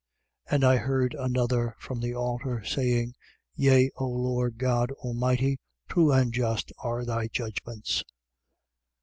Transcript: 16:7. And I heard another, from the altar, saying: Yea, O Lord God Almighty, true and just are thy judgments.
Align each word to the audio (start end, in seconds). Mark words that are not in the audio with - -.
16:7. 0.47 0.55
And 0.55 0.63
I 0.63 0.77
heard 0.77 1.13
another, 1.19 1.75
from 1.79 1.99
the 1.99 2.15
altar, 2.15 2.63
saying: 2.65 3.13
Yea, 3.53 3.91
O 3.97 4.07
Lord 4.07 4.57
God 4.57 4.89
Almighty, 4.93 5.59
true 5.89 6.11
and 6.11 6.33
just 6.33 6.71
are 6.79 7.05
thy 7.05 7.27
judgments. 7.27 8.03